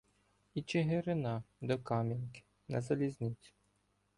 [0.53, 3.53] і Чигирина до Кам'янки, на залізницю.